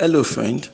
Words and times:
Hello, 0.00 0.22
friend. 0.22 0.68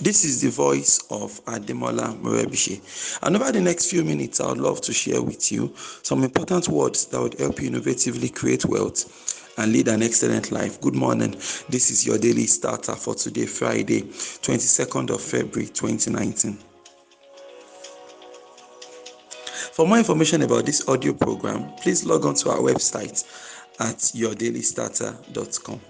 This 0.00 0.24
is 0.24 0.40
the 0.40 0.50
voice 0.50 0.98
of 1.08 1.40
Ademola 1.44 2.20
Morebise. 2.20 3.16
And 3.22 3.36
over 3.36 3.52
the 3.52 3.60
next 3.60 3.88
few 3.88 4.02
minutes, 4.02 4.40
I 4.40 4.48
would 4.48 4.58
love 4.58 4.80
to 4.80 4.92
share 4.92 5.22
with 5.22 5.52
you 5.52 5.72
some 6.02 6.24
important 6.24 6.66
words 6.66 7.06
that 7.06 7.22
would 7.22 7.38
help 7.38 7.62
you 7.62 7.70
innovatively 7.70 8.34
create 8.34 8.64
wealth 8.64 9.54
and 9.56 9.72
lead 9.72 9.86
an 9.86 10.02
excellent 10.02 10.50
life. 10.50 10.80
Good 10.80 10.96
morning. 10.96 11.30
This 11.68 11.92
is 11.92 12.04
your 12.04 12.18
daily 12.18 12.46
starter 12.46 12.96
for 12.96 13.14
today, 13.14 13.46
Friday, 13.46 14.02
22nd 14.02 15.10
of 15.10 15.20
February, 15.20 15.68
2019. 15.68 16.58
For 19.74 19.86
more 19.86 19.98
information 19.98 20.42
about 20.42 20.66
this 20.66 20.88
audio 20.88 21.12
program, 21.12 21.72
please 21.76 22.04
log 22.04 22.26
on 22.26 22.34
to 22.34 22.50
our 22.50 22.58
website 22.58 23.22
at 23.78 23.98
yourdailystarter.com. 23.98 25.80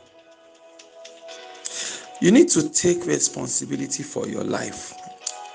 You 2.20 2.32
need 2.32 2.48
to 2.50 2.68
take 2.68 3.06
responsibility 3.06 4.02
for 4.02 4.26
your 4.26 4.42
life. 4.42 5.07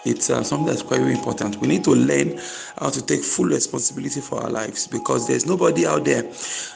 It's 0.06 0.30
uh, 0.30 0.44
something 0.44 0.68
that's 0.68 0.82
quite 0.82 1.00
very 1.00 1.14
important. 1.14 1.58
We 1.58 1.68
need 1.68 1.84
to 1.86 1.92
learn 1.92 2.38
how 2.78 2.90
to 2.90 3.06
take 3.06 3.24
full 3.24 3.46
responsibility 3.46 4.20
for 4.20 4.44
our 4.44 4.50
lives 4.50 4.86
because 4.86 5.28
there's 5.28 5.46
nobody 5.46 5.86
out 5.86 6.04
there 6.04 6.24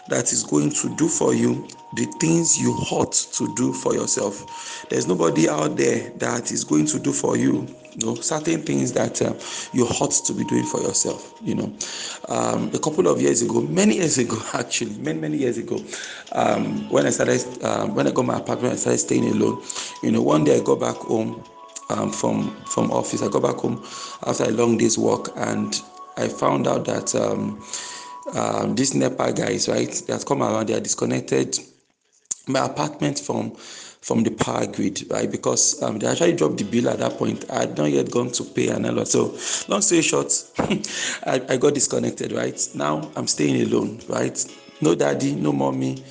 that 0.08 0.32
is 0.32 0.44
going 0.44 0.70
to 0.70 0.96
do 0.96 1.10
for 1.10 1.34
you 1.34 1.68
the 1.94 2.06
things 2.20 2.60
you 2.60 2.72
ought 2.92 3.12
to 3.12 3.54
do 3.56 3.74
for 3.74 3.94
yourself. 3.94 4.86
There's 4.90 5.08
nobody 5.08 5.50
out 5.50 5.76
there 5.76 6.10
that 6.18 6.52
is 6.52 6.64
going 6.64 6.86
to 6.88 7.00
do 7.00 7.12
for 7.12 7.36
you, 7.36 7.68
you 7.96 8.06
know, 8.06 8.16
certain 8.16 8.62
things 8.62 8.94
that 8.94 9.22
uh, 9.22 9.34
you 9.74 9.86
ought 9.86 10.12
to 10.12 10.34
be 10.34 10.46
doing 10.46 10.64
for 10.66 10.82
yourself. 10.82 11.34
You 11.42 11.56
know, 11.56 11.74
um, 12.30 12.72
a 12.74 12.80
couple 12.80 13.08
of 13.08 13.22
years 13.22 13.42
ago, 13.42 13.62
many 13.62 13.96
years 13.96 14.18
ago, 14.18 14.42
actually, 14.54 14.98
many 15.00 15.20
many 15.20 15.38
years 15.38 15.58
ago, 15.58 15.84
um, 16.32 16.90
when 16.90 17.06
I 17.06 17.10
started, 17.10 17.44
um, 17.64 17.94
when 17.94 18.08
I 18.08 18.12
got 18.12 18.26
my 18.26 18.38
apartment, 18.38 18.74
I 18.74 18.78
started 18.78 19.00
staying 19.00 19.26
alone. 19.26 19.62
You 20.02 20.12
know, 20.12 20.22
one 20.22 20.46
day 20.46 20.58
I 20.58 20.64
got 20.64 20.80
back 20.80 20.96
home 20.96 21.44
um, 21.90 22.12
from 22.12 22.56
from 22.66 22.92
office. 22.92 23.22
I 23.22 23.30
got 23.30 23.44
back 23.44 23.56
home 23.56 23.84
after 24.26 24.44
a 24.46 24.52
long 24.52 24.78
day's 24.78 24.98
work, 24.98 25.30
and 25.36 25.80
I 26.18 26.28
found 26.28 26.68
out 26.68 26.86
that 26.86 27.16
um, 27.16 27.64
um, 28.34 28.76
these 28.76 28.94
NEPA 28.94 29.34
guys, 29.34 29.68
right, 29.68 30.04
had 30.08 30.26
come 30.26 30.44
around. 30.44 30.68
They 30.68 30.76
are 30.76 30.80
disconnected 30.80 31.58
my 32.48 32.66
apartment 32.66 33.20
from 33.20 33.52
from 34.02 34.24
the 34.24 34.32
power 34.32 34.66
grid, 34.66 35.04
right? 35.12 35.30
Because 35.30 35.82
um, 35.84 36.00
they 36.00 36.08
actually 36.08 36.34
dropped 36.34 36.58
the 36.58 36.64
bill 36.64 36.90
at 36.90 37.00
that 37.00 37.18
point. 37.18 37.44
I 37.50 37.62
had 37.62 37.78
not 37.78 37.92
yet 37.92 38.10
gone 38.10 38.32
to 38.32 38.44
pay 38.46 38.72
all 38.72 39.06
So, 39.06 39.38
long 39.68 39.82
story 39.82 40.02
short, 40.02 40.32
I, 40.60 41.42
I 41.50 41.58
got 41.58 41.74
disconnected, 41.74 42.32
right? 42.32 42.58
Now 42.74 43.12
I'm 43.18 43.28
staying 43.28 43.62
alone, 43.64 44.00
right? 44.08 44.46
No 44.80 44.96
daddy, 44.96 45.36
no 45.36 45.52
mommy. 45.52 46.04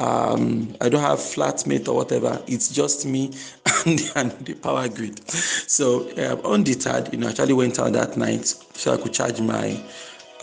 Um, 0.00 0.76
I 0.80 0.88
don't 0.88 1.00
have 1.00 1.18
flatmate 1.18 1.88
or 1.88 1.94
whatever. 1.94 2.40
It's 2.46 2.68
just 2.70 3.04
me 3.04 3.32
and, 3.86 4.00
and 4.14 4.32
the 4.46 4.54
power 4.54 4.88
grid. 4.88 5.28
So 5.28 6.08
uh, 6.10 6.40
undeterred, 6.48 7.12
you 7.12 7.18
know, 7.18 7.26
I 7.26 7.30
actually 7.30 7.54
went 7.54 7.78
out 7.78 7.92
that 7.94 8.16
night 8.16 8.46
so 8.46 8.94
I 8.94 8.96
could 8.96 9.12
charge 9.12 9.40
my 9.40 9.80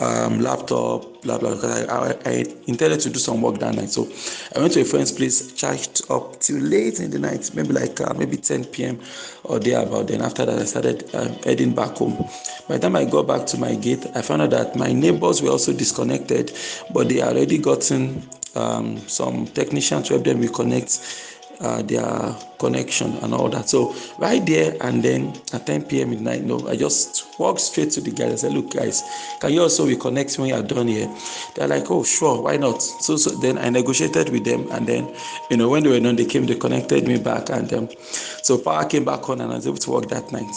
um, 0.00 0.40
laptop, 0.40 1.22
blah 1.22 1.38
blah. 1.38 1.54
Because 1.54 1.88
I, 1.88 2.08
I, 2.10 2.16
I, 2.24 2.44
intended 2.66 3.00
to 3.00 3.10
do 3.10 3.18
some 3.18 3.40
work 3.42 3.58
that 3.58 3.74
night, 3.74 3.90
so 3.90 4.08
I 4.54 4.60
went 4.60 4.72
to 4.74 4.80
a 4.80 4.84
friend's 4.84 5.12
place, 5.12 5.52
charged 5.52 6.02
up 6.10 6.40
till 6.40 6.58
late 6.58 7.00
in 7.00 7.10
the 7.10 7.18
night, 7.18 7.50
maybe 7.54 7.72
like 7.72 8.00
uh, 8.00 8.14
maybe 8.14 8.36
10 8.36 8.66
p.m. 8.66 9.00
or 9.44 9.58
there 9.58 9.82
about. 9.82 10.08
Then 10.08 10.22
after 10.22 10.44
that, 10.44 10.58
I 10.58 10.64
started 10.64 11.14
uh, 11.14 11.28
heading 11.44 11.74
back 11.74 11.96
home. 11.96 12.16
By 12.68 12.76
the 12.76 12.80
time 12.80 12.96
I 12.96 13.04
got 13.04 13.26
back 13.26 13.46
to 13.46 13.58
my 13.58 13.74
gate, 13.74 14.06
I 14.14 14.22
found 14.22 14.42
out 14.42 14.50
that 14.50 14.76
my 14.76 14.92
neighbors 14.92 15.42
were 15.42 15.50
also 15.50 15.72
disconnected, 15.72 16.52
but 16.92 17.08
they 17.08 17.22
already 17.22 17.58
gotten 17.58 18.22
um, 18.54 18.98
some 19.08 19.46
technicians 19.46 20.08
to 20.08 20.14
help 20.14 20.24
them 20.24 20.42
reconnect 20.42 21.35
uh, 21.60 21.82
their 21.82 22.34
connection 22.58 23.14
and 23.18 23.34
all 23.34 23.48
that. 23.48 23.68
So 23.68 23.94
right 24.18 24.44
there 24.44 24.76
and 24.80 25.02
then 25.02 25.34
at 25.52 25.66
10 25.66 25.84
p.m. 25.84 26.10
midnight, 26.10 26.42
no, 26.42 26.66
I 26.68 26.76
just 26.76 27.38
walked 27.38 27.60
straight 27.60 27.90
to 27.92 28.00
the 28.00 28.10
guys. 28.10 28.32
I 28.32 28.36
said, 28.48 28.52
"Look, 28.54 28.70
guys, 28.70 29.02
can 29.40 29.52
you 29.52 29.62
also 29.62 29.86
reconnect 29.86 30.38
when 30.38 30.48
you're 30.48 30.62
done 30.62 30.88
here?" 30.88 31.08
They're 31.54 31.68
like, 31.68 31.90
"Oh, 31.90 32.02
sure, 32.02 32.42
why 32.42 32.56
not?" 32.56 32.82
So, 32.82 33.16
so 33.16 33.30
then 33.30 33.58
I 33.58 33.68
negotiated 33.70 34.30
with 34.30 34.44
them, 34.44 34.68
and 34.72 34.86
then 34.86 35.14
you 35.50 35.56
know 35.56 35.68
when 35.68 35.82
they 35.82 35.90
were 35.90 36.00
done, 36.00 36.16
they 36.16 36.24
came, 36.24 36.46
they 36.46 36.54
connected 36.54 37.06
me 37.06 37.18
back, 37.18 37.50
and 37.50 37.72
um, 37.72 37.88
so 38.42 38.58
power 38.58 38.84
came 38.84 39.04
back 39.04 39.28
on, 39.28 39.40
and 39.40 39.52
I 39.52 39.56
was 39.56 39.66
able 39.66 39.78
to 39.78 39.90
work 39.90 40.08
that 40.08 40.32
night. 40.32 40.50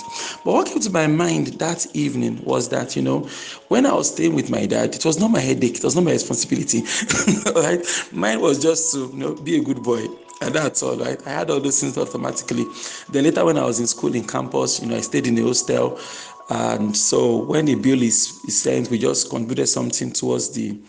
But 0.43 0.53
what 0.53 0.67
came 0.67 0.79
to 0.79 0.89
my 0.89 1.07
mind 1.07 1.47
that 1.59 1.87
evening 1.95 2.43
was 2.43 2.69
that 2.69 2.95
you 2.95 3.01
know 3.01 3.21
when 3.67 3.85
I 3.85 3.93
was 3.93 4.11
staying 4.11 4.35
with 4.35 4.49
my 4.49 4.65
dad, 4.65 4.95
it 4.95 5.05
was 5.05 5.19
not 5.19 5.31
my 5.31 5.39
headache, 5.39 5.77
it 5.77 5.83
was 5.83 5.95
not 5.95 6.03
my 6.03 6.11
responsibility, 6.11 6.83
right? 7.55 7.85
Mine 8.11 8.41
was 8.41 8.61
just 8.61 8.93
to 8.93 9.09
you 9.13 9.17
know 9.17 9.35
be 9.35 9.57
a 9.57 9.61
good 9.63 9.83
boy 9.83 10.07
and 10.41 10.55
that's 10.55 10.81
all 10.83 10.97
right. 10.97 11.19
I 11.27 11.29
had 11.29 11.49
all 11.49 11.59
those 11.59 11.81
things 11.81 11.97
automatically. 11.97 12.65
Then 13.09 13.25
later, 13.25 13.45
when 13.45 13.57
I 13.57 13.65
was 13.65 13.79
in 13.79 13.87
school 13.87 14.15
in 14.15 14.25
campus, 14.25 14.79
you 14.81 14.87
know, 14.87 14.95
I 14.95 15.01
stayed 15.01 15.27
in 15.27 15.35
the 15.35 15.43
hostel, 15.43 15.99
and 16.49 16.97
so 16.97 17.43
when 17.43 17.65
the 17.65 17.75
bill 17.75 18.01
is, 18.01 18.39
is 18.47 18.61
sent, 18.61 18.89
we 18.89 18.97
just 18.97 19.29
contributed 19.29 19.69
something 19.69 20.11
towards 20.11 20.51
the 20.51 20.79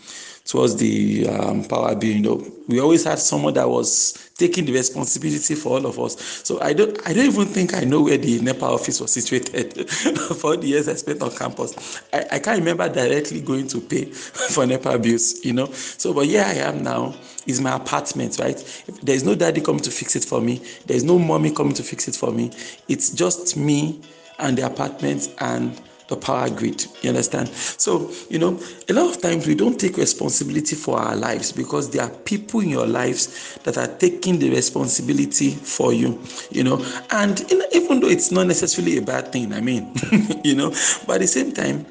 towards 0.46 0.76
the 0.76 1.28
um, 1.28 1.64
power 1.64 1.94
bill. 1.94 2.10
You 2.10 2.22
know, 2.22 2.52
we 2.66 2.80
always 2.80 3.04
had 3.04 3.18
someone 3.18 3.54
that 3.54 3.68
was 3.68 4.30
taking 4.36 4.64
the 4.64 4.72
responsibility 4.72 5.54
for 5.54 5.78
all 5.78 5.86
of 5.86 5.98
us. 6.00 6.16
So 6.44 6.60
I 6.60 6.72
don't, 6.72 6.98
I 7.06 7.12
don't 7.12 7.26
even 7.26 7.46
think 7.46 7.74
I 7.74 7.84
know 7.84 8.02
where 8.02 8.16
the 8.16 8.40
NEPA 8.40 8.64
office 8.64 9.00
was 9.00 9.12
situated 9.12 9.88
for 9.90 10.56
the 10.56 10.66
years 10.66 10.88
I 10.88 10.94
spent 10.94 11.22
on 11.22 11.30
campus. 11.30 12.02
I, 12.12 12.24
I 12.32 12.38
can't 12.38 12.58
remember 12.58 12.88
directly 12.88 13.42
going 13.42 13.68
to 13.68 13.80
pay 13.80 14.06
for 14.50 14.66
NEPA 14.66 14.98
bills. 14.98 15.44
You 15.44 15.52
know, 15.52 15.66
so 15.72 16.14
but 16.14 16.26
yeah, 16.26 16.48
I 16.48 16.54
am 16.54 16.82
now. 16.82 17.14
Is 17.46 17.60
my 17.60 17.76
apartment 17.76 18.38
right? 18.38 18.84
There's 19.02 19.24
no 19.24 19.34
daddy 19.34 19.60
coming 19.60 19.82
to 19.82 19.90
fix 19.90 20.16
it 20.16 20.24
for 20.24 20.40
me. 20.40 20.62
There's 20.86 21.04
no 21.04 21.18
mommy 21.18 21.52
coming 21.52 21.74
to 21.74 21.82
fix 21.82 22.06
it 22.08 22.14
for 22.14 22.30
me. 22.32 22.50
It's 22.88 23.10
just 23.10 23.56
me 23.56 24.00
and 24.40 24.58
the 24.58 24.66
apartments 24.66 25.28
and 25.38 25.80
the 26.10 26.16
power 26.16 26.50
grid. 26.50 26.84
You 27.02 27.10
understand? 27.10 27.48
So, 27.48 28.10
you 28.28 28.38
know, 28.38 28.60
a 28.88 28.92
lot 28.92 29.14
of 29.14 29.22
times 29.22 29.46
we 29.46 29.54
don't 29.54 29.78
take 29.78 29.96
responsibility 29.96 30.74
for 30.76 30.98
our 30.98 31.16
lives 31.16 31.52
because 31.52 31.88
there 31.90 32.02
are 32.02 32.10
people 32.10 32.60
in 32.60 32.68
your 32.68 32.86
lives 32.86 33.58
that 33.62 33.78
are 33.78 33.86
taking 33.86 34.38
the 34.38 34.50
responsibility 34.50 35.50
for 35.50 35.92
you, 35.92 36.20
you 36.50 36.64
know. 36.64 36.84
And 37.10 37.40
even 37.72 38.00
though 38.00 38.08
it's 38.08 38.30
not 38.32 38.48
necessarily 38.48 38.98
a 38.98 39.02
bad 39.02 39.32
thing, 39.32 39.52
I 39.54 39.60
mean, 39.60 39.94
you 40.44 40.56
know, 40.56 40.70
but 41.06 41.14
at 41.14 41.20
the 41.20 41.28
same 41.28 41.52
time, 41.52 41.86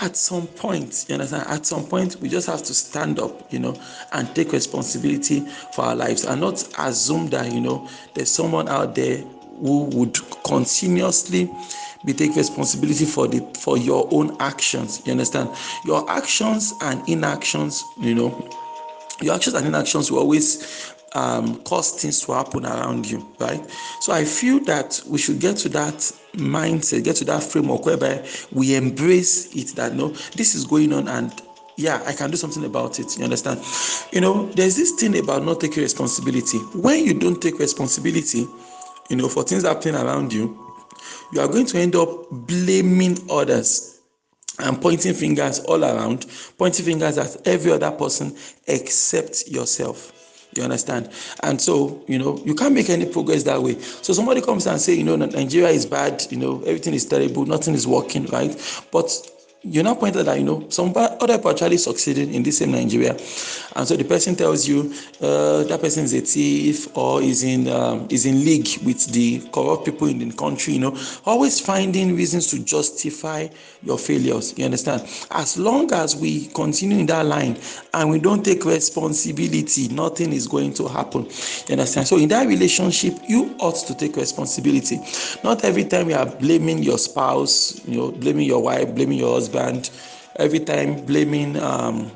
at 0.00 0.16
some 0.16 0.46
point, 0.46 1.06
you 1.08 1.14
understand, 1.14 1.46
at 1.48 1.66
some 1.66 1.84
point, 1.84 2.16
we 2.20 2.28
just 2.28 2.46
have 2.46 2.62
to 2.62 2.74
stand 2.74 3.18
up, 3.18 3.52
you 3.52 3.58
know, 3.58 3.74
and 4.12 4.34
take 4.34 4.52
responsibility 4.52 5.40
for 5.74 5.82
our 5.82 5.96
lives 5.96 6.24
and 6.24 6.40
not 6.40 6.66
assume 6.78 7.28
that, 7.28 7.52
you 7.52 7.60
know, 7.60 7.88
there's 8.14 8.30
someone 8.30 8.68
out 8.68 8.94
there 8.94 9.22
who 9.62 9.84
would 9.84 10.18
continuously 10.44 11.48
be 12.04 12.12
take 12.12 12.34
responsibility 12.34 13.04
for 13.04 13.28
the 13.28 13.40
for 13.58 13.78
your 13.78 14.08
own 14.10 14.36
actions 14.40 15.00
you 15.06 15.12
understand 15.12 15.48
your 15.84 16.08
actions 16.10 16.74
and 16.82 17.08
inactions 17.08 17.82
you 18.00 18.14
know 18.14 18.50
your 19.20 19.34
actions 19.34 19.54
and 19.54 19.66
inactions 19.66 20.10
will 20.10 20.18
always 20.18 20.92
um, 21.14 21.62
cause 21.62 21.92
things 21.92 22.20
to 22.20 22.32
happen 22.32 22.64
around 22.64 23.08
you, 23.10 23.26
right? 23.38 23.64
So 24.00 24.12
I 24.12 24.24
feel 24.24 24.60
that 24.64 25.00
we 25.06 25.18
should 25.18 25.40
get 25.40 25.56
to 25.58 25.68
that 25.70 25.94
mindset, 26.34 27.04
get 27.04 27.16
to 27.16 27.24
that 27.26 27.42
framework 27.42 27.84
whereby 27.86 28.26
we 28.50 28.74
embrace 28.74 29.54
it 29.54 29.76
that 29.76 29.94
no, 29.94 30.08
this 30.36 30.54
is 30.54 30.64
going 30.64 30.92
on 30.92 31.08
and 31.08 31.32
yeah, 31.76 32.02
I 32.06 32.12
can 32.12 32.30
do 32.30 32.36
something 32.36 32.64
about 32.64 33.00
it. 33.00 33.16
You 33.16 33.24
understand? 33.24 33.60
You 34.12 34.20
know, 34.20 34.46
there's 34.52 34.76
this 34.76 34.92
thing 34.92 35.18
about 35.18 35.42
not 35.44 35.60
taking 35.60 35.82
responsibility. 35.82 36.58
When 36.74 37.04
you 37.04 37.14
don't 37.14 37.40
take 37.40 37.58
responsibility, 37.58 38.46
you 39.12 39.18
know, 39.18 39.28
for 39.28 39.42
things 39.44 39.62
happening 39.64 39.94
around 39.94 40.32
you, 40.32 40.58
you 41.34 41.40
are 41.40 41.46
going 41.46 41.66
to 41.66 41.78
end 41.78 41.94
up 41.94 42.30
blaming 42.30 43.18
others 43.30 44.00
and 44.58 44.80
pointing 44.80 45.12
fingers 45.12 45.60
all 45.60 45.84
around, 45.84 46.24
pointing 46.56 46.86
fingers 46.86 47.18
at 47.18 47.46
every 47.46 47.72
other 47.72 47.90
person 47.90 48.34
except 48.66 49.48
yourself. 49.48 50.18
You 50.56 50.62
understand? 50.62 51.10
And 51.42 51.60
so, 51.60 52.02
you 52.08 52.18
know, 52.18 52.38
you 52.44 52.54
can't 52.54 52.74
make 52.74 52.88
any 52.88 53.04
progress 53.04 53.42
that 53.42 53.62
way. 53.62 53.78
So 53.80 54.14
somebody 54.14 54.40
comes 54.40 54.66
and 54.66 54.80
say, 54.80 54.94
you 54.94 55.04
know, 55.04 55.16
Nigeria 55.16 55.68
is 55.68 55.84
bad, 55.84 56.26
you 56.30 56.38
know, 56.38 56.60
everything 56.62 56.94
is 56.94 57.04
terrible, 57.04 57.44
nothing 57.44 57.74
is 57.74 57.86
working, 57.86 58.24
right? 58.26 58.54
But 58.90 59.10
you 59.64 59.82
now 59.82 59.94
pointed 59.94 60.26
that 60.26 60.38
you 60.38 60.44
know 60.44 60.68
some 60.70 60.92
other 60.96 61.36
people 61.38 61.50
actually 61.50 61.76
succeeded 61.76 62.34
in 62.34 62.42
this 62.42 62.58
same 62.58 62.72
Nigeria, 62.72 63.12
and 63.76 63.86
so 63.86 63.96
the 63.96 64.04
person 64.04 64.34
tells 64.34 64.66
you 64.66 64.92
uh, 65.20 65.62
that 65.64 65.80
person 65.80 66.04
is 66.04 66.14
a 66.14 66.20
thief 66.20 66.96
or 66.96 67.22
is 67.22 67.44
in 67.44 67.68
um, 67.68 68.08
is 68.10 68.26
in 68.26 68.44
league 68.44 68.66
with 68.84 69.06
the 69.12 69.40
corrupt 69.52 69.84
people 69.84 70.08
in 70.08 70.18
the 70.18 70.34
country. 70.34 70.74
You 70.74 70.80
know, 70.80 70.98
always 71.24 71.60
finding 71.60 72.16
reasons 72.16 72.48
to 72.48 72.58
justify 72.64 73.48
your 73.84 73.98
failures. 73.98 74.52
You 74.58 74.64
understand? 74.64 75.02
As 75.30 75.56
long 75.56 75.92
as 75.92 76.16
we 76.16 76.46
continue 76.48 76.98
in 76.98 77.06
that 77.06 77.26
line 77.26 77.56
and 77.94 78.10
we 78.10 78.18
don't 78.18 78.44
take 78.44 78.64
responsibility, 78.64 79.88
nothing 79.88 80.32
is 80.32 80.48
going 80.48 80.74
to 80.74 80.88
happen. 80.88 81.22
You 81.68 81.72
understand? 81.72 82.08
So 82.08 82.16
in 82.16 82.28
that 82.30 82.48
relationship, 82.48 83.14
you 83.28 83.54
ought 83.60 83.76
to 83.86 83.94
take 83.94 84.16
responsibility. 84.16 84.98
Not 85.44 85.64
every 85.64 85.84
time 85.84 86.10
you 86.10 86.16
are 86.16 86.26
blaming 86.26 86.82
your 86.82 86.98
spouse, 86.98 87.80
you 87.86 87.96
know, 87.96 88.10
blaming 88.10 88.46
your 88.46 88.62
wife, 88.62 88.92
blaming 88.94 89.18
your 89.18 89.34
husband 89.34 89.51
husband, 89.52 89.90
every 90.36 90.60
time 90.60 91.04
blaming 91.04 91.56
um, 91.58 92.10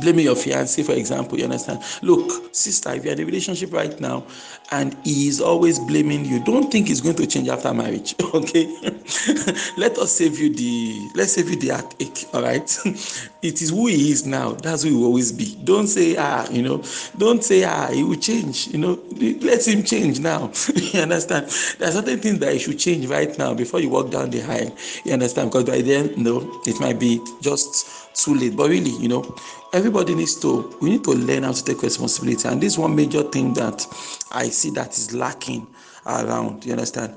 blaming 0.00 0.24
your 0.26 0.36
fiance, 0.36 0.82
for 0.82 0.92
example. 0.92 1.38
You 1.38 1.44
understand? 1.44 1.82
Look, 2.02 2.54
sister, 2.54 2.92
if 2.92 3.04
you're 3.04 3.14
in 3.14 3.20
a 3.20 3.24
relationship 3.24 3.72
right 3.72 3.98
now 4.00 4.24
and 4.70 4.96
he 5.04 5.28
is 5.28 5.40
always 5.40 5.78
blaming 5.78 6.24
you, 6.24 6.42
don't 6.44 6.70
think 6.70 6.90
it's 6.90 7.00
going 7.00 7.16
to 7.16 7.26
change 7.26 7.48
after 7.48 7.72
marriage. 7.72 8.14
Okay? 8.34 8.66
Let 9.78 9.96
us 9.96 10.12
save 10.12 10.38
you 10.38 10.54
the 10.54 11.08
let's 11.14 11.32
save 11.32 11.48
you 11.48 11.56
the 11.56 11.68
heartache. 11.70 12.26
All 12.34 12.42
right. 12.42 12.68
it 13.46 13.62
is 13.62 13.70
who 13.70 13.86
he 13.86 14.10
is 14.10 14.26
now. 14.26 14.52
That's 14.52 14.82
who 14.82 14.88
he 14.90 14.94
will 14.96 15.06
always 15.06 15.30
be. 15.32 15.56
Don't 15.62 15.86
say 15.86 16.16
ah, 16.18 16.48
you 16.50 16.62
know, 16.62 16.82
don't 17.16 17.42
say 17.42 17.64
ah, 17.64 17.88
he 17.92 18.02
will 18.02 18.16
change. 18.16 18.68
You 18.68 18.78
know, 18.78 18.98
let 19.40 19.66
him 19.66 19.84
change 19.84 20.18
now. 20.18 20.50
you 20.74 21.00
understand? 21.00 21.46
There 21.78 21.88
are 21.88 21.92
certain 21.92 22.18
things 22.18 22.38
that 22.40 22.52
he 22.52 22.58
should 22.58 22.78
change 22.78 23.06
right 23.06 23.36
now 23.38 23.54
before 23.54 23.80
you 23.80 23.88
walk 23.88 24.10
down 24.10 24.30
the 24.30 24.42
aisle. 24.42 24.74
You 25.04 25.12
understand? 25.12 25.50
Because 25.50 25.64
by 25.64 25.80
then, 25.80 26.14
no, 26.16 26.60
it 26.66 26.80
might 26.80 26.98
be 26.98 27.20
just 27.40 28.16
too 28.16 28.34
late. 28.34 28.56
But 28.56 28.70
really, 28.70 28.90
you 28.90 29.08
know, 29.08 29.36
everybody 29.72 30.14
needs 30.14 30.34
to 30.40 30.76
we 30.80 30.90
need 30.90 31.04
to 31.04 31.12
learn 31.12 31.44
how 31.44 31.52
to 31.52 31.64
take 31.64 31.82
responsibility. 31.82 32.48
And 32.48 32.60
this 32.60 32.76
one 32.76 32.96
major 32.96 33.22
thing 33.22 33.54
that 33.54 33.86
I 34.32 34.48
see 34.48 34.70
that 34.70 34.90
is 34.98 35.14
lacking 35.14 35.66
around. 36.06 36.64
You 36.64 36.72
understand? 36.72 37.16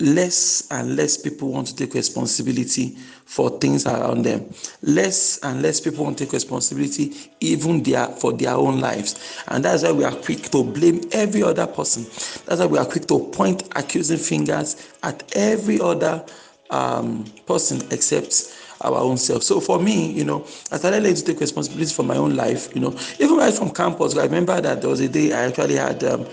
Less 0.00 0.66
and 0.70 0.96
less 0.96 1.16
people 1.16 1.52
want 1.52 1.68
to 1.68 1.76
take 1.76 1.94
responsibility 1.94 2.96
for 3.24 3.50
things 3.60 3.86
around 3.86 4.24
them. 4.24 4.52
Less 4.82 5.38
and 5.42 5.62
less 5.62 5.80
people 5.80 6.04
want 6.04 6.18
to 6.18 6.24
take 6.24 6.32
responsibility 6.32 7.12
even 7.40 7.82
their 7.82 8.06
for 8.08 8.32
their 8.32 8.54
own 8.54 8.80
lives. 8.80 9.42
And 9.48 9.64
that's 9.64 9.82
why 9.82 9.92
we 9.92 10.04
are 10.04 10.14
quick 10.14 10.42
to 10.50 10.64
blame 10.64 11.02
every 11.12 11.42
other 11.42 11.66
person. 11.66 12.04
That's 12.46 12.60
why 12.60 12.66
we 12.66 12.78
are 12.78 12.86
quick 12.86 13.06
to 13.08 13.18
point 13.18 13.64
accusing 13.76 14.18
fingers 14.18 14.90
at 15.02 15.22
every 15.36 15.80
other 15.80 16.24
um, 16.70 17.24
person 17.46 17.82
except 17.90 18.52
our 18.80 18.96
own 18.98 19.16
self. 19.16 19.42
So 19.42 19.60
for 19.60 19.78
me, 19.78 20.10
you 20.12 20.24
know, 20.24 20.42
I 20.72 20.78
started 20.78 21.02
learning 21.02 21.16
to 21.16 21.24
take 21.24 21.40
responsibility 21.40 21.92
for 21.92 22.02
my 22.02 22.16
own 22.16 22.34
life. 22.34 22.74
You 22.74 22.80
know, 22.80 22.98
even 23.20 23.36
right 23.36 23.54
from 23.54 23.70
campus, 23.70 24.16
I 24.16 24.24
remember 24.24 24.60
that 24.60 24.80
there 24.80 24.90
was 24.90 25.00
a 25.00 25.08
day 25.08 25.32
I 25.32 25.44
actually 25.44 25.76
had 25.76 26.02
um, 26.04 26.26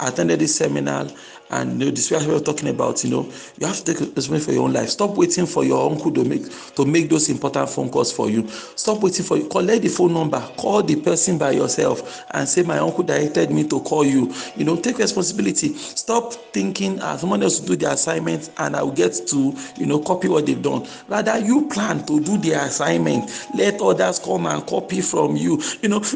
attended 0.00 0.38
this 0.40 0.54
seminar 0.54 1.08
and 1.52 1.78
you 1.80 1.86
know, 1.86 1.90
this 1.90 2.10
we're 2.10 2.40
talking 2.40 2.68
about, 2.68 3.04
you 3.04 3.10
know, 3.10 3.30
you 3.58 3.66
have 3.66 3.76
to 3.76 3.84
take 3.84 4.00
responsibility 4.00 4.44
for 4.46 4.52
your 4.52 4.64
own 4.64 4.72
life. 4.72 4.88
Stop 4.88 5.16
waiting 5.16 5.46
for 5.46 5.64
your 5.64 5.90
uncle 5.90 6.10
to 6.12 6.24
make 6.24 6.42
to 6.74 6.84
make 6.86 7.10
those 7.10 7.28
important 7.28 7.68
phone 7.68 7.90
calls 7.90 8.10
for 8.10 8.30
you. 8.30 8.48
Stop 8.48 9.02
waiting 9.02 9.24
for 9.24 9.36
you. 9.36 9.46
Collect 9.48 9.82
the 9.82 9.88
phone 9.88 10.14
number. 10.14 10.40
Call 10.56 10.82
the 10.82 10.96
person 10.96 11.36
by 11.38 11.50
yourself 11.52 12.24
and 12.32 12.48
say, 12.48 12.62
"My 12.62 12.78
uncle 12.78 13.04
directed 13.04 13.50
me 13.50 13.64
to 13.68 13.80
call 13.80 14.04
you." 14.04 14.32
You 14.56 14.64
know, 14.64 14.76
take 14.76 14.98
responsibility. 14.98 15.74
Stop 15.74 16.32
thinking 16.54 17.00
uh, 17.00 17.18
someone 17.18 17.42
else 17.42 17.60
do 17.60 17.76
the 17.76 17.92
assignment 17.92 18.50
and 18.58 18.74
I 18.74 18.82
will 18.82 18.92
get 18.92 19.12
to 19.28 19.54
you 19.76 19.86
know 19.86 20.00
copy 20.00 20.28
what 20.28 20.46
they've 20.46 20.60
done. 20.60 20.86
Rather, 21.08 21.38
you 21.38 21.68
plan 21.68 22.04
to 22.06 22.18
do 22.20 22.38
the 22.38 22.52
assignment. 22.52 23.30
Let 23.54 23.80
others 23.82 24.18
come 24.18 24.46
and 24.46 24.66
copy 24.66 25.02
from 25.02 25.36
you. 25.36 25.62
You 25.82 25.90
know. 25.90 26.02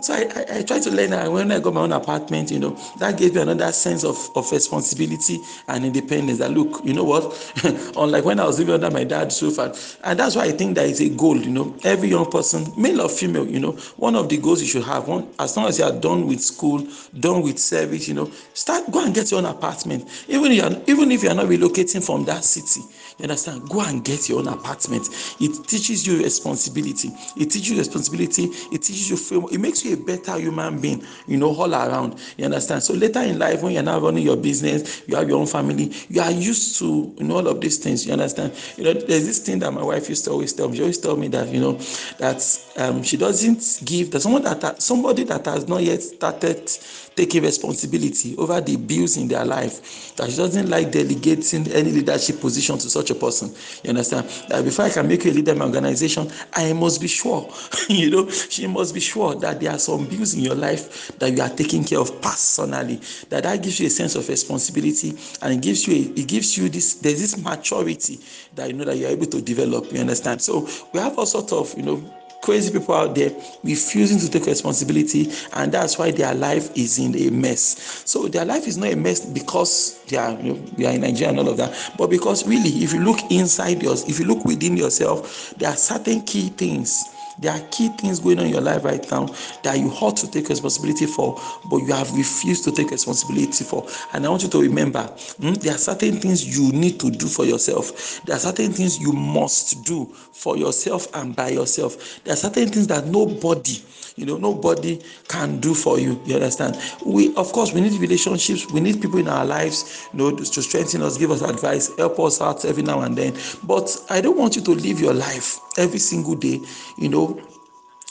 so 0.00 0.14
I, 0.14 0.28
I, 0.34 0.58
I 0.58 0.62
try 0.62 0.80
to 0.80 0.90
learn. 0.90 1.32
When 1.32 1.52
I 1.52 1.60
got 1.60 1.74
my 1.74 1.82
own 1.82 1.92
apartment, 1.92 2.50
you 2.50 2.58
know, 2.58 2.76
that 2.98 3.16
gave 3.18 3.34
me 3.34 3.42
another 3.42 3.72
sense 3.84 4.04
of, 4.04 4.16
of 4.36 4.50
responsibility 4.50 5.38
and 5.68 5.84
independence 5.84 6.38
that 6.38 6.50
look 6.50 6.84
you 6.84 6.94
know 6.94 7.04
what? 7.04 7.24
Unlike 7.96 8.24
when 8.24 8.40
i 8.40 8.44
was 8.44 8.58
living 8.58 8.74
under 8.74 8.90
my 8.90 9.04
dad's 9.04 9.36
sofa 9.36 9.74
and 10.04 10.18
that's 10.18 10.36
why 10.36 10.44
i 10.44 10.52
think 10.52 10.74
that 10.74 10.86
is 10.86 11.00
a 11.00 11.08
goal 11.10 11.36
you 11.36 11.50
know. 11.50 11.76
Every 11.84 12.08
young 12.08 12.30
person 12.30 12.66
male 12.76 13.02
or 13.02 13.08
female 13.08 13.46
you 13.46 13.60
know 13.60 13.72
one 13.96 14.16
of 14.16 14.28
the 14.28 14.38
goals 14.38 14.60
you 14.62 14.68
should 14.68 14.84
have 14.84 15.08
one 15.08 15.28
as 15.38 15.56
long 15.56 15.66
as 15.68 15.78
you 15.78 15.84
are 15.84 15.92
done 15.92 16.26
with 16.26 16.40
school 16.40 16.86
done 17.20 17.42
with 17.42 17.58
service 17.58 18.08
you 18.08 18.14
know 18.14 18.30
start 18.54 18.90
go 18.90 19.04
and 19.04 19.14
get 19.14 19.30
your 19.30 19.38
own 19.40 19.46
apartment. 19.46 20.08
Even 20.28 20.52
if 20.52 20.56
you 20.58 20.62
are 20.62 20.82
even 20.86 21.12
if 21.12 21.22
you 21.22 21.30
are 21.30 21.34
not 21.34 21.46
relocating 21.46 22.04
from 22.04 22.24
that 22.24 22.44
city 22.44 22.80
you 23.18 23.24
understand? 23.24 23.68
Go 23.68 23.80
and 23.80 24.04
get 24.04 24.28
your 24.28 24.40
own 24.40 24.48
apartment. 24.48 25.08
It 25.40 25.68
teaches 25.68 26.06
you 26.06 26.22
responsibility. 26.22 27.10
It 27.36 27.50
teaches 27.50 27.70
you 27.70 27.78
responsibility. 27.78 28.44
It 28.72 28.82
teaches 28.82 29.10
you 29.10 29.16
frame 29.16 29.46
it 29.52 29.60
makes 29.60 29.84
you 29.84 29.94
a 29.94 29.96
better 29.96 30.38
human 30.38 30.80
being 30.80 31.04
you 31.26 31.36
know 31.36 31.54
all 31.54 31.72
around. 31.74 32.18
You 32.36 32.46
understand? 32.46 32.82
So 32.82 32.94
later 32.94 33.20
in 33.20 33.38
life 33.38 33.62
when 33.64 33.72
you're 33.74 33.82
now 33.82 33.98
running 33.98 34.24
your 34.24 34.36
business 34.36 35.02
you 35.06 35.16
have 35.16 35.28
your 35.28 35.38
own 35.38 35.46
family 35.46 35.92
you 36.08 36.20
are 36.20 36.30
used 36.30 36.78
to 36.78 37.14
you 37.18 37.24
know 37.24 37.36
all 37.36 37.48
of 37.48 37.60
these 37.60 37.78
things 37.78 38.06
you 38.06 38.12
understand? 38.12 38.52
You 38.76 38.84
know 38.84 38.92
there's 38.92 39.26
this 39.26 39.38
thing 39.40 39.58
that 39.60 39.72
my 39.72 39.82
wife 39.82 40.08
used 40.08 40.24
to 40.24 40.30
always 40.30 40.52
tell 40.52 40.68
me. 40.68 40.76
She 40.76 40.82
always 40.82 40.98
tell 40.98 41.16
me 41.16 41.28
that 41.28 41.48
you 41.48 41.60
know 41.60 41.72
that 42.18 42.40
um, 42.76 43.02
she 43.02 43.16
doesn't 43.16 43.82
give 43.84 44.10
that 44.10 44.20
someone 44.20 44.42
that 44.42 44.82
somebody 44.82 45.24
that 45.24 45.44
has 45.46 45.68
not 45.68 45.82
yet 45.82 46.02
started 46.02 46.70
taking 47.14 47.42
responsibility 47.42 48.36
over 48.36 48.60
the 48.60 48.76
bills 48.76 49.16
in 49.16 49.28
their 49.28 49.44
life 49.44 50.14
that 50.16 50.30
she 50.30 50.36
doesn't 50.36 50.68
like 50.68 50.90
delegating 50.90 51.66
any 51.72 51.92
leadership 51.92 52.40
position 52.40 52.76
to 52.78 52.90
such 52.90 53.10
a 53.10 53.14
person. 53.14 53.54
You 53.84 53.90
understand? 53.90 54.28
That 54.48 54.64
before 54.64 54.86
i 54.86 54.90
can 54.90 55.06
make 55.06 55.24
you 55.24 55.30
a 55.30 55.34
leader 55.34 55.52
in 55.52 55.58
my 55.58 55.66
organization 55.66 56.30
i 56.54 56.72
must 56.72 57.00
be 57.00 57.08
sure 57.08 57.48
you 57.88 58.10
know 58.10 58.28
she 58.30 58.66
must 58.66 58.94
be 58.94 59.00
sure 59.00 59.34
that 59.36 59.60
there 59.60 59.70
are 59.70 59.78
some 59.78 60.06
bills 60.06 60.34
in 60.34 60.40
your 60.40 60.54
life 60.54 61.16
that 61.18 61.32
you 61.32 61.42
are 61.42 61.48
taking 61.48 61.84
care 61.84 62.00
of 62.00 62.20
personally. 62.20 63.00
That 63.28 63.44
that 63.44 63.62
gives 63.62 63.80
you 63.80 63.86
a 63.86 63.90
sense 63.90 64.14
of 64.16 64.28
responsibility 64.28 65.16
and 65.42 65.54
it 65.54 65.62
gives 65.62 65.86
you 65.86 65.94
a, 65.94 66.20
it 66.20 66.26
gives 66.26 66.56
you 66.56 66.68
this 66.68 66.94
there's 66.94 67.20
this 67.20 67.38
maturity 67.38 68.20
that 68.54 68.68
you 68.68 68.74
know 68.74 68.84
that 68.84 68.96
you're 68.96 69.10
able 69.10 69.26
to 69.26 69.40
develop 69.40 69.92
you 69.92 70.00
understand? 70.00 70.42
So 70.42 70.68
we 70.92 71.00
have 71.00 71.18
all 71.18 71.26
sort 71.26 71.52
of 71.52 71.76
you 71.76 71.82
know 71.82 72.23
crazy 72.44 72.70
people 72.70 72.94
out 72.94 73.14
there 73.14 73.30
refusing 73.62 74.18
to 74.18 74.28
take 74.28 74.44
responsibility 74.46 75.32
and 75.54 75.72
that's 75.72 75.98
why 75.98 76.10
their 76.10 76.34
life 76.34 76.70
is 76.76 76.98
in 76.98 77.16
a 77.16 77.30
mess. 77.30 78.02
So 78.04 78.28
their 78.28 78.44
life 78.44 78.66
is 78.68 78.76
not 78.76 78.92
a 78.92 78.96
mess 78.96 79.24
because 79.24 80.04
they 80.08 80.18
are 80.18 80.32
you 80.40 80.52
know 80.52 80.58
they 80.76 80.84
are 80.84 80.92
in 80.92 81.00
nigeria 81.00 81.30
and 81.30 81.38
all 81.38 81.48
of 81.48 81.56
that 81.56 81.92
but 81.96 82.10
because 82.10 82.46
really 82.46 82.68
if 82.84 82.92
you 82.92 83.00
look 83.00 83.18
inside 83.30 83.82
yours 83.82 84.04
if 84.08 84.18
you 84.18 84.26
look 84.26 84.44
within 84.44 84.76
yourself 84.76 85.54
there 85.56 85.70
are 85.70 85.76
certain 85.76 86.20
key 86.22 86.50
things 86.50 87.04
there 87.38 87.52
are 87.52 87.60
key 87.70 87.88
things 87.88 88.20
going 88.20 88.38
on 88.38 88.46
in 88.46 88.52
your 88.52 88.60
life 88.60 88.84
right 88.84 89.08
now 89.10 89.26
that 89.62 89.78
you 89.78 89.90
ought 90.00 90.16
to 90.18 90.30
take 90.30 90.48
responsibility 90.48 91.06
for, 91.06 91.40
but 91.70 91.78
you 91.78 91.92
have 91.92 92.12
refused 92.16 92.64
to 92.64 92.72
take 92.72 92.90
responsibility 92.90 93.64
for. 93.64 93.86
And 94.12 94.24
I 94.24 94.28
want 94.28 94.42
you 94.42 94.48
to 94.50 94.60
remember 94.60 95.02
hmm, 95.02 95.54
there 95.54 95.74
are 95.74 95.78
certain 95.78 96.20
things 96.20 96.56
you 96.56 96.72
need 96.72 97.00
to 97.00 97.10
do 97.10 97.26
for 97.26 97.44
yourself. 97.44 98.22
There 98.24 98.36
are 98.36 98.40
certain 98.40 98.72
things 98.72 98.98
you 98.98 99.12
must 99.12 99.84
do 99.84 100.06
for 100.06 100.56
yourself 100.56 101.08
and 101.14 101.34
by 101.34 101.48
yourself. 101.50 102.22
There 102.24 102.32
are 102.34 102.36
certain 102.36 102.68
things 102.68 102.86
that 102.88 103.06
nobody 103.06 103.78
you 104.16 104.26
know 104.26 104.36
nobody 104.36 105.00
can 105.28 105.58
do 105.58 105.74
for 105.74 105.98
you 105.98 106.20
you 106.24 106.34
understand 106.36 106.78
we 107.04 107.34
of 107.34 107.50
course 107.52 107.72
we 107.72 107.80
need 107.80 108.00
relationships 108.00 108.70
we 108.72 108.80
need 108.80 109.02
people 109.02 109.18
in 109.18 109.26
our 109.26 109.44
lives 109.44 110.08
you 110.12 110.18
know 110.18 110.36
to 110.36 110.62
strengthen 110.62 111.02
us 111.02 111.18
give 111.18 111.32
us 111.32 111.42
advice 111.42 111.90
help 111.98 112.18
us 112.20 112.40
out 112.40 112.64
every 112.64 112.82
now 112.82 113.00
and 113.00 113.16
then 113.18 113.34
but 113.64 113.96
i 114.10 114.20
don't 114.20 114.38
want 114.38 114.54
you 114.54 114.62
to 114.62 114.70
live 114.72 115.00
your 115.00 115.14
life 115.14 115.58
every 115.76 115.98
single 115.98 116.34
day 116.34 116.60
you 116.96 117.08
know 117.08 117.40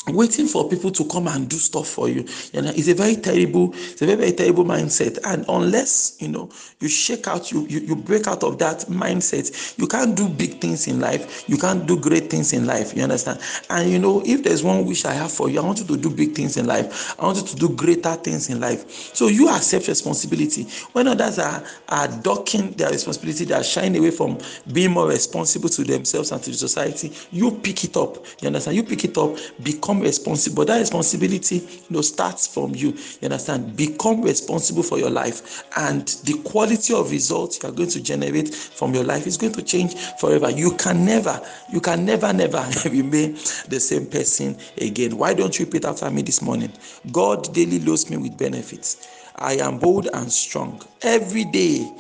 waiting 0.08 0.48
for 0.48 0.68
people 0.68 0.92
to 0.92 1.06
come 1.06 1.28
and 1.28 1.50
do 1.50 1.56
stuff 1.56 1.88
for 1.88 2.10
you. 2.10 2.26
You 2.52 2.62
know 2.62 2.72
it's 2.76 2.88
a 2.90 2.94
very 2.94 3.16
terrible 3.16 3.74
it's 3.74 4.02
a 4.02 4.06
very 4.06 4.18
very 4.18 4.32
terrible 4.34 4.66
mindset. 4.66 5.18
And 5.26 5.46
unless 5.48 6.18
you 6.20 6.28
know 6.28 6.50
you 6.80 6.90
shake 6.90 7.28
out 7.28 7.52
you, 7.52 7.66
you 7.68 7.80
you 7.80 7.96
break 7.96 8.28
out 8.28 8.44
of 8.44 8.60
that 8.60 8.80
mindset 8.90 9.78
you 9.78 9.88
can't 9.88 10.16
do 10.16 10.28
big 10.28 10.60
things 10.60 10.88
in 10.88 11.00
life. 11.00 11.48
You 11.48 11.58
can't 11.58 11.88
do 11.88 11.98
great 12.00 12.30
things 12.30 12.52
in 12.54 12.66
life. 12.66 12.96
You 12.96 13.04
understand? 13.04 13.40
And 13.70 13.90
you 13.90 14.00
know 14.00 14.22
if 14.26 14.44
there's 14.44 14.64
one 14.64 14.86
wish 14.86 15.06
i 15.06 15.14
have 15.14 15.32
for 15.32 15.50
you 15.50 15.60
i 15.62 15.64
want 15.64 15.80
you 15.80 15.86
to 15.86 15.98
do 15.98 16.10
big 16.10 16.36
things 16.36 16.58
in 16.58 16.66
life. 16.66 17.16
I 17.20 17.26
want 17.26 17.38
you 17.38 17.48
to 17.48 17.56
do 17.56 17.70
greater 17.70 18.14
things 18.16 18.50
in 18.50 18.60
life. 18.60 18.90
So 19.16 19.28
you 19.28 19.50
accept 19.50 19.88
responsibility. 19.88 20.68
When 20.92 21.08
others 21.08 21.40
are 21.40 21.64
are 21.90 22.08
ducking 22.08 22.72
their 22.72 22.92
responsibility 22.92 23.46
they 23.46 23.54
are 23.54 23.64
shying 23.64 23.98
away 23.98 24.12
from 24.12 24.38
being 24.74 24.92
more 24.92 25.08
responsible 25.08 25.70
to 25.70 25.84
themselves 25.84 26.32
and 26.32 26.44
to 26.44 26.50
the 26.52 26.58
society 26.58 27.14
you 27.32 27.52
pick 27.52 27.86
it 27.86 27.96
up. 27.96 28.18
You 28.42 28.48
understand? 28.48 28.76
You 28.76 28.84
pick 28.84 29.06
it 29.06 29.18
up 29.18 29.38
become 29.64 29.93
become 29.94 30.06
responsible. 30.06 30.56
But 30.66 30.68
that 30.68 30.80
responsibility, 30.80 31.58
you 31.58 31.86
know, 31.90 32.02
starts 32.02 32.48
from 32.48 32.76
you. 32.76 32.90
You 32.90 33.26
understand? 33.26 33.76
Become 33.76 34.22
responsible 34.22 34.84
for 34.84 34.98
your 34.98 35.10
life, 35.10 35.64
and 35.78 36.08
the 36.26 36.42
quality 36.44 36.94
of 36.94 37.12
results 37.12 37.62
you 37.62 37.70
are 37.70 37.72
going 37.72 37.90
to 37.90 38.02
generate 38.02 38.54
from 38.54 38.94
your 38.94 39.04
life 39.04 39.28
is 39.28 39.38
going 39.38 39.54
to 39.54 39.62
change 39.62 39.96
forever. 40.20 40.50
You 40.50 40.76
can 40.78 41.06
never, 41.06 41.40
you 41.72 41.82
can 41.82 42.06
never, 42.06 42.34
never 42.34 42.66
remain 42.90 43.34
the 43.68 43.80
same 43.80 44.06
person 44.08 44.58
again. 44.80 45.18
Why 45.18 45.34
don't 45.34 45.58
you 45.60 45.66
repeat 45.66 45.86
after 45.86 46.10
me 46.10 46.22
this 46.22 46.42
morning? 46.42 46.72
God 47.12 47.54
daily 47.54 47.80
loads 47.80 48.10
me 48.10 48.18
with 48.18 48.38
benefits. 48.38 49.08
I 49.36 49.54
am 49.56 49.80
bold 49.80 50.08
and 50.14 50.32
strong 50.32 50.82
every 51.02 51.46
day, 51.46 51.92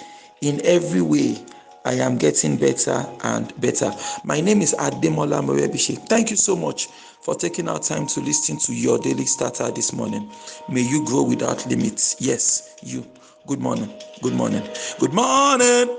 in 0.41 0.61
every 0.65 1.01
way. 1.01 1.43
I 1.85 1.95
am 1.95 2.17
getting 2.17 2.55
better 2.55 3.05
and 3.23 3.51
better. 3.59 3.91
My 4.23 4.39
name 4.39 4.61
is 4.61 4.73
Ademola 4.79 5.43
Morebise. 5.43 5.97
Thank 6.07 6.31
you 6.31 6.37
so 6.37 6.55
much 6.55 6.87
for 7.23 7.35
taking 7.35 7.69
our 7.69 7.79
time 7.79 8.05
to 8.07 8.19
listen 8.19 8.57
to 8.57 8.73
your 8.73 8.99
daily 8.99 9.25
starter 9.25 9.71
this 9.71 9.93
morning. 9.93 10.29
May 10.67 10.81
you 10.81 11.05
grow 11.05 11.23
without 11.23 11.65
limits. 11.67 12.17
Yes, 12.19 12.75
you. 12.83 13.05
Good 13.47 13.59
morning. 13.59 13.93
Good 14.21 14.33
morning. 14.33 14.63
Good 14.99 15.13
morning. 15.13 15.97